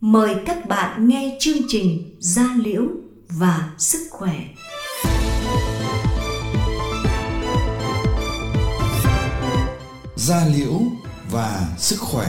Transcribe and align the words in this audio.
mời 0.00 0.34
các 0.46 0.68
bạn 0.68 1.08
nghe 1.08 1.36
chương 1.40 1.58
trình 1.68 2.16
Gia 2.18 2.54
Liễu 2.64 2.82
và 3.28 3.70
Sức 3.78 4.08
Khỏe. 4.10 4.34
Gia 10.16 10.46
Liễu 10.46 10.80
và 11.30 11.74
Sức 11.78 11.96
Khỏe 12.00 12.26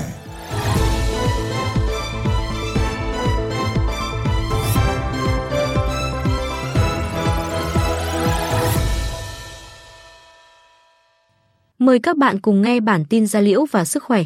Mời 11.80 12.00
các 12.00 12.18
bạn 12.18 12.40
cùng 12.40 12.62
nghe 12.62 12.80
bản 12.80 13.06
tin 13.10 13.28
Gia 13.28 13.40
Liễu 13.40 13.66
và 13.72 13.86
Sức 13.86 14.04
Khỏe. 14.04 14.24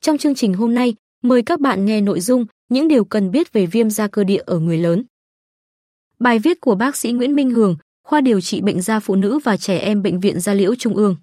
Trong 0.00 0.18
chương 0.18 0.34
trình 0.34 0.54
hôm 0.54 0.74
nay, 0.74 0.94
mời 1.22 1.42
các 1.42 1.60
bạn 1.60 1.84
nghe 1.84 2.00
nội 2.00 2.20
dung 2.20 2.46
những 2.68 2.88
điều 2.88 3.04
cần 3.04 3.30
biết 3.30 3.52
về 3.52 3.66
viêm 3.66 3.90
da 3.90 4.08
cơ 4.08 4.24
địa 4.24 4.42
ở 4.46 4.58
người 4.58 4.78
lớn. 4.78 5.04
Bài 6.18 6.38
viết 6.38 6.60
của 6.60 6.74
bác 6.74 6.96
sĩ 6.96 7.12
Nguyễn 7.12 7.34
Minh 7.34 7.50
Hường, 7.50 7.76
khoa 8.04 8.20
điều 8.20 8.40
trị 8.40 8.60
bệnh 8.60 8.80
da 8.80 9.00
phụ 9.00 9.14
nữ 9.14 9.38
và 9.44 9.56
trẻ 9.56 9.78
em 9.78 10.02
Bệnh 10.02 10.20
viện 10.20 10.40
Gia 10.40 10.54
Liễu 10.54 10.74
Trung 10.74 10.94
ương. 10.94 11.16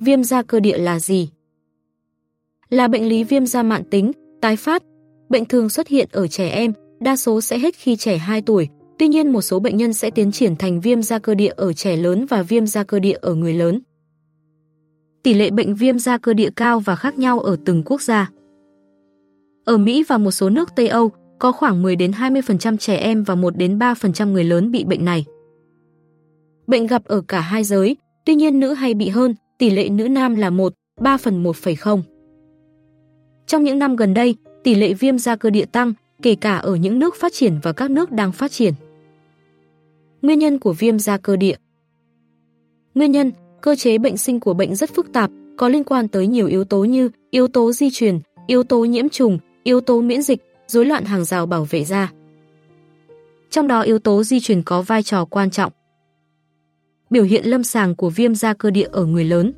Viêm 0.00 0.24
da 0.24 0.42
cơ 0.42 0.60
địa 0.60 0.78
là 0.78 1.00
gì? 1.00 1.30
Là 2.70 2.88
bệnh 2.88 3.08
lý 3.08 3.24
viêm 3.24 3.46
da 3.46 3.62
mạn 3.62 3.82
tính, 3.90 4.12
tái 4.40 4.56
phát. 4.56 4.82
Bệnh 5.28 5.44
thường 5.44 5.68
xuất 5.68 5.88
hiện 5.88 6.08
ở 6.12 6.28
trẻ 6.28 6.48
em, 6.48 6.72
đa 7.00 7.16
số 7.16 7.40
sẽ 7.40 7.58
hết 7.58 7.74
khi 7.74 7.96
trẻ 7.96 8.18
2 8.18 8.42
tuổi. 8.42 8.68
Tuy 8.98 9.08
nhiên 9.08 9.32
một 9.32 9.42
số 9.42 9.60
bệnh 9.60 9.76
nhân 9.76 9.92
sẽ 9.92 10.10
tiến 10.10 10.32
triển 10.32 10.56
thành 10.56 10.80
viêm 10.80 11.02
da 11.02 11.18
cơ 11.18 11.34
địa 11.34 11.52
ở 11.56 11.72
trẻ 11.72 11.96
lớn 11.96 12.26
và 12.26 12.42
viêm 12.42 12.66
da 12.66 12.84
cơ 12.84 12.98
địa 12.98 13.16
ở 13.20 13.34
người 13.34 13.54
lớn. 13.54 13.80
Tỷ 15.22 15.34
lệ 15.34 15.50
bệnh 15.50 15.74
viêm 15.74 15.98
da 15.98 16.18
cơ 16.18 16.34
địa 16.34 16.50
cao 16.56 16.80
và 16.80 16.96
khác 16.96 17.18
nhau 17.18 17.40
ở 17.40 17.56
từng 17.64 17.82
quốc 17.86 18.02
gia. 18.02 18.30
Ở 19.64 19.78
Mỹ 19.78 20.04
và 20.08 20.18
một 20.18 20.30
số 20.30 20.50
nước 20.50 20.68
Tây 20.76 20.88
Âu, 20.88 21.10
có 21.38 21.52
khoảng 21.52 21.82
10 21.82 21.96
đến 21.96 22.10
20% 22.10 22.76
trẻ 22.76 22.96
em 22.96 23.22
và 23.22 23.34
1 23.34 23.56
đến 23.56 23.78
3% 23.78 24.32
người 24.32 24.44
lớn 24.44 24.70
bị 24.70 24.84
bệnh 24.84 25.04
này. 25.04 25.24
Bệnh 26.66 26.86
gặp 26.86 27.04
ở 27.04 27.20
cả 27.28 27.40
hai 27.40 27.64
giới, 27.64 27.96
tuy 28.24 28.34
nhiên 28.34 28.60
nữ 28.60 28.72
hay 28.72 28.94
bị 28.94 29.08
hơn, 29.08 29.34
tỷ 29.58 29.70
lệ 29.70 29.88
nữ 29.88 30.08
nam 30.08 30.34
là 30.34 30.50
1, 30.50 30.74
3 31.00 31.16
phần 31.16 31.42
1,0. 31.42 32.02
Trong 33.46 33.64
những 33.64 33.78
năm 33.78 33.96
gần 33.96 34.14
đây, 34.14 34.34
tỷ 34.64 34.74
lệ 34.74 34.94
viêm 34.94 35.18
da 35.18 35.36
cơ 35.36 35.50
địa 35.50 35.64
tăng, 35.64 35.92
kể 36.22 36.34
cả 36.34 36.56
ở 36.56 36.74
những 36.74 36.98
nước 36.98 37.16
phát 37.16 37.32
triển 37.32 37.58
và 37.62 37.72
các 37.72 37.90
nước 37.90 38.12
đang 38.12 38.32
phát 38.32 38.50
triển. 38.52 38.74
Nguyên 40.22 40.38
nhân 40.38 40.58
của 40.58 40.72
viêm 40.72 40.98
da 40.98 41.16
cơ 41.16 41.36
địa 41.36 41.56
Nguyên 42.94 43.12
nhân, 43.12 43.32
cơ 43.60 43.76
chế 43.76 43.98
bệnh 43.98 44.16
sinh 44.16 44.40
của 44.40 44.54
bệnh 44.54 44.74
rất 44.74 44.90
phức 44.94 45.12
tạp, 45.12 45.30
có 45.56 45.68
liên 45.68 45.84
quan 45.84 46.08
tới 46.08 46.26
nhiều 46.26 46.46
yếu 46.46 46.64
tố 46.64 46.84
như 46.84 47.10
yếu 47.30 47.48
tố 47.48 47.72
di 47.72 47.90
truyền, 47.90 48.18
yếu 48.46 48.62
tố 48.62 48.84
nhiễm 48.84 49.08
trùng, 49.08 49.38
yếu 49.62 49.80
tố 49.80 50.00
miễn 50.00 50.22
dịch, 50.22 50.40
rối 50.66 50.86
loạn 50.86 51.04
hàng 51.04 51.24
rào 51.24 51.46
bảo 51.46 51.66
vệ 51.70 51.84
da. 51.84 52.12
Trong 53.50 53.68
đó 53.68 53.80
yếu 53.80 53.98
tố 53.98 54.22
di 54.22 54.40
truyền 54.40 54.62
có 54.62 54.82
vai 54.82 55.02
trò 55.02 55.24
quan 55.24 55.50
trọng. 55.50 55.72
Biểu 57.10 57.24
hiện 57.24 57.44
lâm 57.44 57.64
sàng 57.64 57.94
của 57.94 58.10
viêm 58.10 58.34
da 58.34 58.54
cơ 58.54 58.70
địa 58.70 58.88
ở 58.92 59.04
người 59.04 59.24
lớn. 59.24 59.52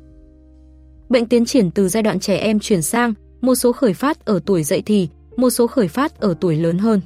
Bệnh 1.09 1.25
tiến 1.25 1.45
triển 1.45 1.71
từ 1.71 1.87
giai 1.87 2.03
đoạn 2.03 2.19
trẻ 2.19 2.37
em 2.37 2.59
chuyển 2.59 2.81
sang, 2.81 3.13
một 3.41 3.55
số 3.55 3.71
khởi 3.71 3.93
phát 3.93 4.25
ở 4.25 4.39
tuổi 4.45 4.63
dậy 4.63 4.81
thì, 4.85 5.09
một 5.41 5.49
số 5.49 5.67
khởi 5.67 5.87
phát 5.87 6.19
ở 6.19 6.33
tuổi 6.41 6.55
lớn 6.55 6.77
hơn. 6.77 7.01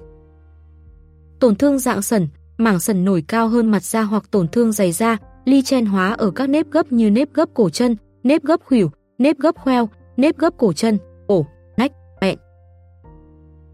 Tổn 1.39 1.55
thương 1.55 1.79
dạng 1.79 2.01
sẩn, 2.01 2.27
mảng 2.57 2.79
sẩn 2.79 3.05
nổi 3.05 3.23
cao 3.27 3.47
hơn 3.47 3.71
mặt 3.71 3.83
da 3.83 4.01
hoặc 4.01 4.31
tổn 4.31 4.47
thương 4.47 4.71
dày 4.71 4.91
da, 4.91 5.17
ly 5.45 5.61
chen 5.61 5.85
hóa 5.85 6.13
ở 6.13 6.31
các 6.31 6.49
nếp 6.49 6.71
gấp 6.71 6.91
như 6.91 7.09
nếp 7.09 7.33
gấp 7.33 7.49
cổ 7.53 7.69
chân, 7.69 7.95
nếp 8.23 8.43
gấp 8.43 8.59
khuỷu, 8.65 8.91
nếp 9.17 9.39
gấp 9.39 9.55
khoeo, 9.55 9.89
nếp 10.17 10.37
gấp 10.37 10.53
cổ 10.57 10.73
chân, 10.73 10.97
ổ, 11.27 11.45
nách, 11.77 11.91
bẹn. 12.21 12.37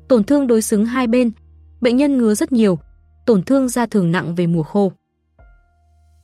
Tổn 0.07 0.23
thương 0.23 0.47
đối 0.47 0.61
xứng 0.61 0.85
hai 0.85 1.07
bên, 1.07 1.31
bệnh 1.81 1.97
nhân 1.97 2.17
ngứa 2.17 2.33
rất 2.33 2.51
nhiều, 2.51 2.79
tổn 3.25 3.43
thương 3.43 3.69
da 3.69 3.85
thường 3.85 4.11
nặng 4.11 4.35
về 4.35 4.47
mùa 4.47 4.63
khô. 4.63 4.91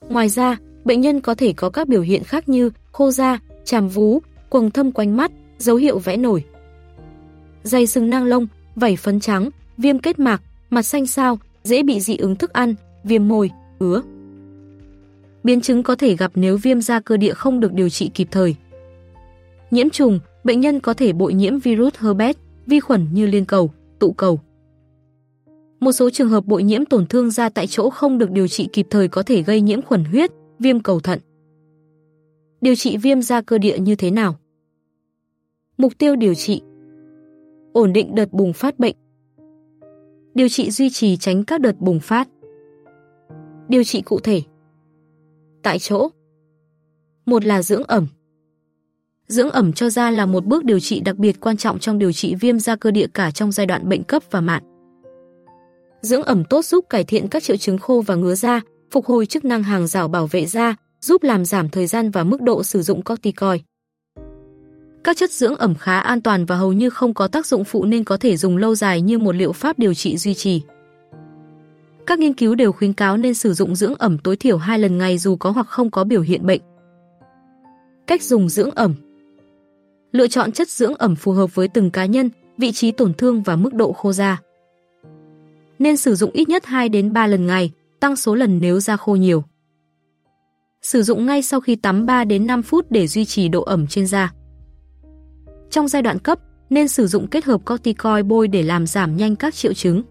Ngoài 0.09 0.29
ra, 0.29 0.57
bệnh 0.85 1.01
nhân 1.01 1.21
có 1.21 1.35
thể 1.35 1.53
có 1.53 1.69
các 1.69 1.87
biểu 1.87 2.01
hiện 2.01 2.23
khác 2.23 2.49
như 2.49 2.71
khô 2.91 3.11
da, 3.11 3.39
chàm 3.65 3.87
vú, 3.87 4.19
quầng 4.49 4.71
thâm 4.71 4.91
quanh 4.91 5.17
mắt, 5.17 5.31
dấu 5.57 5.75
hiệu 5.75 5.99
vẽ 5.99 6.17
nổi. 6.17 6.43
Dày 7.67 7.87
sừng 7.87 8.09
nang 8.09 8.25
lông, 8.25 8.47
vảy 8.75 8.95
phấn 8.95 9.19
trắng, 9.19 9.49
viêm 9.77 9.99
kết 9.99 10.19
mạc, 10.19 10.41
mặt 10.69 10.81
xanh 10.81 11.07
xao, 11.07 11.39
dễ 11.63 11.83
bị 11.83 11.99
dị 11.99 12.17
ứng 12.17 12.35
thức 12.35 12.53
ăn, 12.53 12.75
viêm 13.03 13.27
môi, 13.27 13.51
ứa. 13.79 14.01
Biến 15.43 15.61
chứng 15.61 15.83
có 15.83 15.95
thể 15.95 16.15
gặp 16.15 16.31
nếu 16.35 16.57
viêm 16.57 16.81
da 16.81 16.99
cơ 16.99 17.17
địa 17.17 17.33
không 17.33 17.59
được 17.59 17.73
điều 17.73 17.89
trị 17.89 18.11
kịp 18.13 18.27
thời. 18.31 18.55
Nhiễm 19.71 19.89
trùng, 19.89 20.19
bệnh 20.43 20.59
nhân 20.59 20.79
có 20.79 20.93
thể 20.93 21.13
bội 21.13 21.33
nhiễm 21.33 21.59
virus 21.59 21.93
herpes, 21.97 22.35
vi 22.65 22.79
khuẩn 22.79 23.07
như 23.13 23.25
liên 23.25 23.45
cầu, 23.45 23.71
tụ 23.99 24.11
cầu. 24.11 24.39
Một 25.79 25.91
số 25.91 26.09
trường 26.09 26.29
hợp 26.29 26.45
bội 26.45 26.63
nhiễm 26.63 26.85
tổn 26.85 27.05
thương 27.07 27.31
da 27.31 27.49
tại 27.49 27.67
chỗ 27.67 27.89
không 27.89 28.17
được 28.17 28.31
điều 28.31 28.47
trị 28.47 28.69
kịp 28.73 28.87
thời 28.89 29.07
có 29.07 29.23
thể 29.23 29.41
gây 29.41 29.61
nhiễm 29.61 29.81
khuẩn 29.81 30.05
huyết, 30.05 30.31
viêm 30.59 30.79
cầu 30.79 30.99
thận. 30.99 31.19
Điều 32.61 32.75
trị 32.75 32.97
viêm 32.97 33.21
da 33.21 33.41
cơ 33.41 33.57
địa 33.57 33.79
như 33.79 33.95
thế 33.95 34.11
nào? 34.11 34.35
Mục 35.77 35.93
tiêu 35.97 36.15
điều 36.15 36.33
trị 36.33 36.61
Ổn 37.73 37.93
định 37.93 38.15
đợt 38.15 38.33
bùng 38.33 38.53
phát 38.53 38.79
bệnh. 38.79 38.95
Điều 40.33 40.49
trị 40.49 40.71
duy 40.71 40.89
trì 40.89 41.17
tránh 41.17 41.43
các 41.43 41.61
đợt 41.61 41.79
bùng 41.79 41.99
phát. 41.99 42.27
Điều 43.67 43.83
trị 43.83 44.01
cụ 44.01 44.19
thể. 44.19 44.41
Tại 45.63 45.79
chỗ. 45.79 46.09
Một 47.25 47.45
là 47.45 47.61
dưỡng 47.61 47.83
ẩm. 47.83 48.07
Dưỡng 49.27 49.49
ẩm 49.49 49.73
cho 49.73 49.89
da 49.89 50.11
là 50.11 50.25
một 50.25 50.45
bước 50.45 50.63
điều 50.63 50.79
trị 50.79 50.99
đặc 50.99 51.15
biệt 51.17 51.39
quan 51.39 51.57
trọng 51.57 51.79
trong 51.79 51.99
điều 51.99 52.11
trị 52.11 52.35
viêm 52.35 52.59
da 52.59 52.75
cơ 52.75 52.91
địa 52.91 53.07
cả 53.13 53.31
trong 53.31 53.51
giai 53.51 53.65
đoạn 53.65 53.89
bệnh 53.89 54.03
cấp 54.03 54.23
và 54.31 54.41
mạn. 54.41 54.63
Dưỡng 56.01 56.23
ẩm 56.23 56.43
tốt 56.49 56.65
giúp 56.65 56.85
cải 56.89 57.03
thiện 57.03 57.27
các 57.27 57.43
triệu 57.43 57.57
chứng 57.57 57.77
khô 57.77 58.03
và 58.05 58.15
ngứa 58.15 58.35
da, 58.35 58.61
phục 58.91 59.05
hồi 59.05 59.25
chức 59.25 59.45
năng 59.45 59.63
hàng 59.63 59.87
rào 59.87 60.07
bảo 60.07 60.27
vệ 60.27 60.45
da, 60.45 60.75
giúp 61.01 61.23
làm 61.23 61.45
giảm 61.45 61.69
thời 61.69 61.87
gian 61.87 62.11
và 62.11 62.23
mức 62.23 62.41
độ 62.41 62.63
sử 62.63 62.81
dụng 62.81 63.01
corticoid. 63.01 63.61
Các 65.07 65.17
chất 65.17 65.31
dưỡng 65.31 65.55
ẩm 65.55 65.75
khá 65.75 65.99
an 65.99 66.21
toàn 66.21 66.45
và 66.45 66.55
hầu 66.55 66.73
như 66.73 66.89
không 66.89 67.13
có 67.13 67.27
tác 67.27 67.45
dụng 67.45 67.63
phụ 67.63 67.85
nên 67.85 68.03
có 68.03 68.17
thể 68.17 68.37
dùng 68.37 68.57
lâu 68.57 68.75
dài 68.75 69.01
như 69.01 69.17
một 69.17 69.35
liệu 69.35 69.51
pháp 69.51 69.79
điều 69.79 69.93
trị 69.93 70.17
duy 70.17 70.33
trì. 70.33 70.61
Các 72.05 72.19
nghiên 72.19 72.33
cứu 72.33 72.55
đều 72.55 72.71
khuyến 72.71 72.93
cáo 72.93 73.17
nên 73.17 73.33
sử 73.33 73.53
dụng 73.53 73.75
dưỡng 73.75 73.95
ẩm 73.95 74.17
tối 74.17 74.35
thiểu 74.35 74.57
2 74.57 74.79
lần 74.79 74.97
ngày 74.97 75.17
dù 75.17 75.35
có 75.35 75.51
hoặc 75.51 75.67
không 75.67 75.91
có 75.91 76.03
biểu 76.03 76.21
hiện 76.21 76.45
bệnh. 76.45 76.61
Cách 78.07 78.23
dùng 78.23 78.49
dưỡng 78.49 78.71
ẩm 78.71 78.95
Lựa 80.11 80.27
chọn 80.27 80.51
chất 80.51 80.69
dưỡng 80.69 80.95
ẩm 80.95 81.15
phù 81.15 81.31
hợp 81.31 81.55
với 81.55 81.67
từng 81.67 81.91
cá 81.91 82.05
nhân, 82.05 82.29
vị 82.57 82.71
trí 82.71 82.91
tổn 82.91 83.13
thương 83.13 83.43
và 83.43 83.55
mức 83.55 83.73
độ 83.73 83.91
khô 83.93 84.11
da. 84.11 84.41
Nên 85.79 85.97
sử 85.97 86.15
dụng 86.15 86.31
ít 86.33 86.49
nhất 86.49 86.65
2 86.65 86.89
đến 86.89 87.13
3 87.13 87.27
lần 87.27 87.47
ngày, 87.47 87.71
tăng 87.99 88.15
số 88.15 88.35
lần 88.35 88.59
nếu 88.61 88.79
da 88.79 88.97
khô 88.97 89.15
nhiều. 89.15 89.43
Sử 90.81 91.03
dụng 91.03 91.25
ngay 91.25 91.41
sau 91.41 91.59
khi 91.59 91.75
tắm 91.75 92.05
3 92.05 92.23
đến 92.23 92.47
5 92.47 92.63
phút 92.63 92.91
để 92.91 93.07
duy 93.07 93.25
trì 93.25 93.47
độ 93.47 93.61
ẩm 93.61 93.87
trên 93.87 94.07
da. 94.07 94.33
Trong 95.69 95.87
giai 95.87 96.01
đoạn 96.01 96.19
cấp, 96.19 96.39
nên 96.69 96.87
sử 96.87 97.07
dụng 97.07 97.27
kết 97.27 97.45
hợp 97.45 97.61
corticoid 97.65 98.25
bôi 98.25 98.47
để 98.47 98.63
làm 98.63 98.87
giảm 98.87 99.17
nhanh 99.17 99.35
các 99.35 99.55
triệu 99.55 99.73
chứng. 99.73 100.03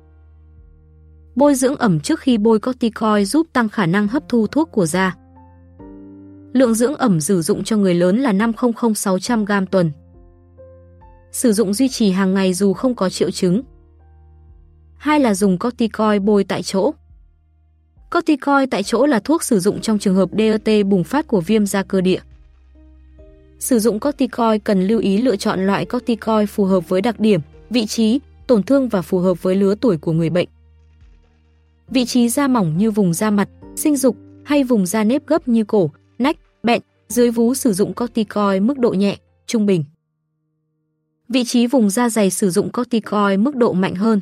Bôi 1.34 1.54
dưỡng 1.54 1.76
ẩm 1.76 2.00
trước 2.00 2.20
khi 2.20 2.38
bôi 2.38 2.60
corticoid 2.60 3.32
giúp 3.32 3.46
tăng 3.52 3.68
khả 3.68 3.86
năng 3.86 4.08
hấp 4.08 4.28
thu 4.28 4.46
thuốc 4.46 4.72
của 4.72 4.86
da. 4.86 5.16
Lượng 6.52 6.74
dưỡng 6.74 6.94
ẩm 6.94 7.20
sử 7.20 7.42
dụng 7.42 7.64
cho 7.64 7.76
người 7.76 7.94
lớn 7.94 8.18
là 8.18 8.32
500-600g 8.32 9.66
tuần. 9.66 9.90
Sử 11.32 11.52
dụng 11.52 11.74
duy 11.74 11.88
trì 11.88 12.10
hàng 12.10 12.34
ngày 12.34 12.54
dù 12.54 12.72
không 12.72 12.94
có 12.94 13.10
triệu 13.10 13.30
chứng. 13.30 13.62
Hai 14.96 15.20
là 15.20 15.34
dùng 15.34 15.58
corticoid 15.58 16.22
bôi 16.22 16.44
tại 16.44 16.62
chỗ. 16.62 16.94
Corticoid 18.10 18.68
tại 18.70 18.82
chỗ 18.82 19.06
là 19.06 19.20
thuốc 19.20 19.42
sử 19.42 19.60
dụng 19.60 19.80
trong 19.80 19.98
trường 19.98 20.14
hợp 20.14 20.28
DRT 20.32 20.70
bùng 20.86 21.04
phát 21.04 21.26
của 21.26 21.41
viêm 21.41 21.66
da 21.66 21.82
cơ 21.82 22.00
địa. 22.00 22.20
Sử 23.58 23.78
dụng 23.78 24.00
corticoid 24.00 24.60
cần 24.64 24.86
lưu 24.86 25.00
ý 25.00 25.22
lựa 25.22 25.36
chọn 25.36 25.66
loại 25.66 25.84
corticoid 25.84 26.48
phù 26.48 26.64
hợp 26.64 26.88
với 26.88 27.00
đặc 27.00 27.20
điểm, 27.20 27.41
vị 27.70 27.86
trí, 27.86 28.20
tổn 28.47 28.62
thương 28.62 28.88
và 28.88 29.03
phù 29.03 29.18
hợp 29.18 29.42
với 29.42 29.54
lứa 29.54 29.74
tuổi 29.80 29.97
của 29.97 30.12
người 30.12 30.30
bệnh. 30.30 30.48
Vị 31.88 32.04
trí 32.04 32.28
da 32.28 32.48
mỏng 32.48 32.78
như 32.78 32.91
vùng 32.91 33.14
da 33.14 33.30
mặt, 33.30 33.48
sinh 33.76 33.97
dục 33.97 34.16
hay 34.44 34.64
vùng 34.64 34.86
da 34.86 35.04
nếp 35.04 35.26
gấp 35.26 35.48
như 35.48 35.64
cổ, 35.64 35.91
nách, 36.18 36.36
bẹn, 36.62 36.82
dưới 37.08 37.30
vú 37.30 37.54
sử 37.54 37.72
dụng 37.72 37.94
corticoid 37.94 38.62
mức 38.62 38.78
độ 38.78 38.91
nhẹ, 38.91 39.16
trung 39.47 39.66
bình. 39.66 39.84
Vị 41.28 41.44
trí 41.44 41.66
vùng 41.66 41.91
da 41.91 42.09
dày 42.09 42.30
sử 42.30 42.50
dụng 42.50 42.72
corticoid 42.72 43.38
mức 43.38 43.56
độ 43.56 43.72
mạnh 43.72 43.94
hơn. 43.94 44.20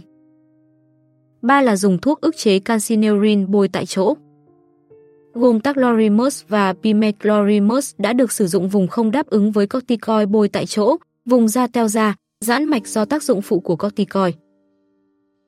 3 1.42 1.60
là 1.62 1.76
dùng 1.76 1.98
thuốc 1.98 2.20
ức 2.20 2.36
chế 2.36 2.58
calcineurin 2.58 3.50
bôi 3.50 3.68
tại 3.68 3.86
chỗ 3.86 4.14
gồm 5.34 5.60
taclorimus 5.60 6.42
và 6.48 6.72
pimeclorimus 6.72 7.94
đã 7.98 8.12
được 8.12 8.32
sử 8.32 8.46
dụng 8.46 8.68
vùng 8.68 8.88
không 8.88 9.10
đáp 9.10 9.26
ứng 9.26 9.52
với 9.52 9.66
corticoid 9.66 10.28
bôi 10.28 10.48
tại 10.48 10.66
chỗ, 10.66 10.96
vùng 11.24 11.48
da 11.48 11.66
teo 11.66 11.88
da, 11.88 12.14
giãn 12.40 12.64
mạch 12.64 12.86
do 12.86 13.04
tác 13.04 13.22
dụng 13.22 13.42
phụ 13.42 13.60
của 13.60 13.76
corticoid. 13.76 14.34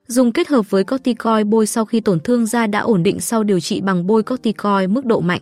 Dùng 0.06 0.32
kết 0.32 0.48
hợp 0.48 0.70
với 0.70 0.84
corticoid 0.84 1.46
bôi 1.46 1.66
sau 1.66 1.84
khi 1.84 2.00
tổn 2.00 2.20
thương 2.20 2.46
da 2.46 2.66
đã 2.66 2.80
ổn 2.80 3.02
định 3.02 3.20
sau 3.20 3.44
điều 3.44 3.60
trị 3.60 3.80
bằng 3.80 4.06
bôi 4.06 4.22
corticoid 4.22 4.90
mức 4.90 5.04
độ 5.04 5.20
mạnh. 5.20 5.40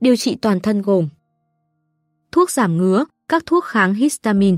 Điều 0.00 0.16
trị 0.16 0.36
toàn 0.42 0.60
thân 0.60 0.82
gồm 0.82 1.08
Thuốc 2.32 2.50
giảm 2.50 2.76
ngứa, 2.76 3.04
các 3.28 3.46
thuốc 3.46 3.64
kháng 3.64 3.94
histamine. 3.94 4.56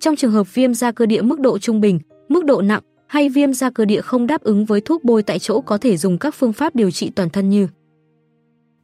Trong 0.00 0.16
trường 0.16 0.32
hợp 0.32 0.54
viêm 0.54 0.74
da 0.74 0.92
cơ 0.92 1.06
địa 1.06 1.22
mức 1.22 1.40
độ 1.40 1.58
trung 1.58 1.80
bình, 1.80 2.00
mức 2.28 2.44
độ 2.44 2.62
nặng 2.62 2.82
hay 3.12 3.28
viêm 3.28 3.52
da 3.52 3.70
cơ 3.70 3.84
địa 3.84 4.00
không 4.00 4.26
đáp 4.26 4.42
ứng 4.42 4.64
với 4.64 4.80
thuốc 4.80 5.04
bôi 5.04 5.22
tại 5.22 5.38
chỗ 5.38 5.60
có 5.60 5.78
thể 5.78 5.96
dùng 5.96 6.18
các 6.18 6.34
phương 6.34 6.52
pháp 6.52 6.76
điều 6.76 6.90
trị 6.90 7.10
toàn 7.14 7.30
thân 7.30 7.50
như 7.50 7.68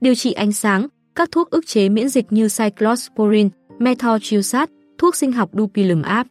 Điều 0.00 0.14
trị 0.14 0.32
ánh 0.32 0.52
sáng, 0.52 0.86
các 1.14 1.28
thuốc 1.32 1.50
ức 1.50 1.66
chế 1.66 1.88
miễn 1.88 2.08
dịch 2.08 2.26
như 2.30 2.48
cyclosporin, 2.58 3.48
methotrexate, 3.78 4.72
thuốc 4.98 5.16
sinh 5.16 5.32
học 5.32 5.50
dupilumab. 5.52 6.26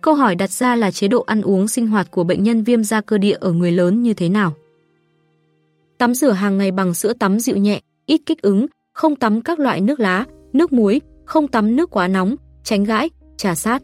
Câu 0.00 0.14
hỏi 0.14 0.34
đặt 0.34 0.50
ra 0.50 0.76
là 0.76 0.90
chế 0.90 1.08
độ 1.08 1.20
ăn 1.20 1.42
uống 1.42 1.68
sinh 1.68 1.86
hoạt 1.86 2.10
của 2.10 2.24
bệnh 2.24 2.42
nhân 2.42 2.62
viêm 2.62 2.84
da 2.84 3.00
cơ 3.00 3.18
địa 3.18 3.36
ở 3.40 3.52
người 3.52 3.72
lớn 3.72 4.02
như 4.02 4.14
thế 4.14 4.28
nào? 4.28 4.54
Tắm 5.98 6.14
rửa 6.14 6.32
hàng 6.32 6.58
ngày 6.58 6.70
bằng 6.70 6.94
sữa 6.94 7.12
tắm 7.12 7.40
dịu 7.40 7.56
nhẹ, 7.56 7.80
ít 8.06 8.20
kích 8.26 8.42
ứng, 8.42 8.66
không 8.92 9.16
tắm 9.16 9.40
các 9.40 9.58
loại 9.58 9.80
nước 9.80 10.00
lá, 10.00 10.24
nước 10.52 10.72
muối, 10.72 11.00
không 11.24 11.48
tắm 11.48 11.76
nước 11.76 11.90
quá 11.90 12.08
nóng, 12.08 12.36
tránh 12.64 12.84
gãi, 12.84 13.10
trà 13.36 13.54
sát. 13.54 13.82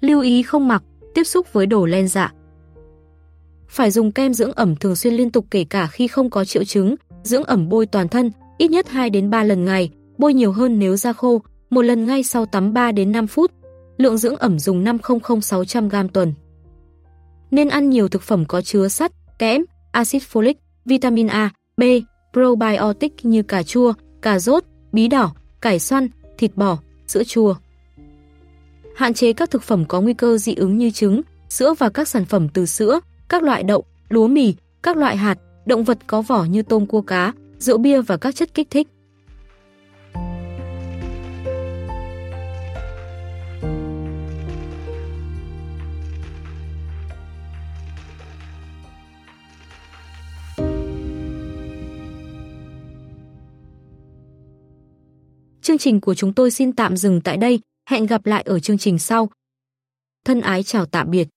Lưu 0.00 0.20
ý 0.20 0.42
không 0.42 0.68
mặc, 0.68 0.82
tiếp 1.14 1.24
xúc 1.24 1.52
với 1.52 1.66
đồ 1.66 1.86
len 1.86 2.08
dạ. 2.08 2.32
Phải 3.68 3.90
dùng 3.90 4.12
kem 4.12 4.34
dưỡng 4.34 4.52
ẩm 4.52 4.76
thường 4.76 4.96
xuyên 4.96 5.14
liên 5.14 5.30
tục 5.30 5.46
kể 5.50 5.64
cả 5.64 5.86
khi 5.86 6.08
không 6.08 6.30
có 6.30 6.44
triệu 6.44 6.64
chứng, 6.64 6.94
dưỡng 7.22 7.44
ẩm 7.44 7.68
bôi 7.68 7.86
toàn 7.86 8.08
thân, 8.08 8.30
ít 8.58 8.70
nhất 8.70 8.88
2 8.88 9.10
đến 9.10 9.30
3 9.30 9.44
lần 9.44 9.64
ngày, 9.64 9.90
bôi 10.18 10.34
nhiều 10.34 10.52
hơn 10.52 10.78
nếu 10.78 10.96
da 10.96 11.12
khô, 11.12 11.42
một 11.70 11.82
lần 11.82 12.06
ngay 12.06 12.22
sau 12.22 12.46
tắm 12.46 12.72
3 12.72 12.92
đến 12.92 13.12
5 13.12 13.26
phút. 13.26 13.52
Lượng 13.96 14.18
dưỡng 14.18 14.36
ẩm 14.36 14.58
dùng 14.58 14.84
500-600g 14.84 16.08
tuần. 16.08 16.34
Nên 17.50 17.68
ăn 17.68 17.90
nhiều 17.90 18.08
thực 18.08 18.22
phẩm 18.22 18.44
có 18.44 18.62
chứa 18.62 18.88
sắt, 18.88 19.12
kẽm, 19.38 19.64
axit 19.92 20.22
folic, 20.32 20.54
vitamin 20.84 21.26
A, 21.26 21.50
B, 21.76 21.82
probiotic 22.32 23.24
như 23.24 23.42
cà 23.42 23.62
chua, 23.62 23.92
cà 24.22 24.38
rốt, 24.38 24.64
bí 24.92 25.08
đỏ, 25.08 25.34
cải 25.60 25.78
xoăn, 25.78 26.08
thịt 26.38 26.56
bò, 26.56 26.78
sữa 27.06 27.24
chua. 27.24 27.54
Hạn 29.00 29.14
chế 29.14 29.32
các 29.32 29.50
thực 29.50 29.62
phẩm 29.62 29.84
có 29.84 30.00
nguy 30.00 30.14
cơ 30.14 30.38
dị 30.38 30.54
ứng 30.54 30.78
như 30.78 30.90
trứng, 30.90 31.22
sữa 31.48 31.74
và 31.78 31.88
các 31.88 32.08
sản 32.08 32.24
phẩm 32.24 32.48
từ 32.48 32.66
sữa, 32.66 33.00
các 33.28 33.42
loại 33.42 33.62
đậu, 33.62 33.84
lúa 34.08 34.26
mì, 34.26 34.54
các 34.82 34.96
loại 34.96 35.16
hạt, 35.16 35.38
động 35.66 35.84
vật 35.84 35.98
có 36.06 36.22
vỏ 36.22 36.44
như 36.44 36.62
tôm 36.62 36.86
cua 36.86 37.00
cá, 37.00 37.32
rượu 37.58 37.78
bia 37.78 38.02
và 38.02 38.16
các 38.16 38.34
chất 38.34 38.54
kích 38.54 38.70
thích. 38.70 38.88
Chương 55.62 55.78
trình 55.78 56.00
của 56.00 56.14
chúng 56.14 56.32
tôi 56.32 56.50
xin 56.50 56.72
tạm 56.72 56.96
dừng 56.96 57.20
tại 57.20 57.36
đây, 57.36 57.60
hẹn 57.88 58.06
gặp 58.06 58.26
lại 58.26 58.42
ở 58.42 58.60
chương 58.60 58.78
trình 58.78 58.98
sau. 58.98 59.30
Thân 60.24 60.40
ái 60.40 60.62
chào 60.62 60.86
tạm 60.86 61.10
biệt. 61.10 61.28